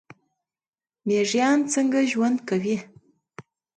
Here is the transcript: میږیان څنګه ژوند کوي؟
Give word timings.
میږیان 1.05 1.59
څنګه 1.73 1.99
ژوند 2.11 2.37
کوي؟ 2.49 2.77